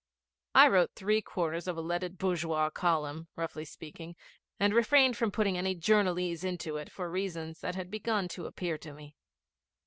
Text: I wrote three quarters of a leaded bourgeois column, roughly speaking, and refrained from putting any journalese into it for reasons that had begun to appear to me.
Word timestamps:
I 0.55 0.67
wrote 0.67 0.95
three 0.95 1.21
quarters 1.21 1.67
of 1.67 1.77
a 1.77 1.81
leaded 1.81 2.17
bourgeois 2.17 2.71
column, 2.71 3.27
roughly 3.35 3.65
speaking, 3.65 4.15
and 4.59 4.73
refrained 4.73 5.15
from 5.15 5.29
putting 5.29 5.59
any 5.59 5.75
journalese 5.75 6.43
into 6.43 6.77
it 6.77 6.91
for 6.91 7.07
reasons 7.07 7.59
that 7.59 7.75
had 7.75 7.91
begun 7.91 8.27
to 8.29 8.47
appear 8.47 8.79
to 8.79 8.93
me. 8.93 9.15